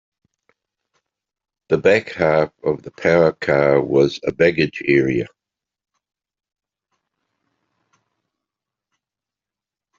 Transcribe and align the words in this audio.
The 1.69 1.77
back 1.77 2.09
half 2.13 2.51
of 2.63 2.81
the 2.81 2.89
power 2.89 3.33
car 3.33 3.79
was 3.79 4.19
a 4.25 4.31
baggage 4.31 4.81
area. 4.87 5.27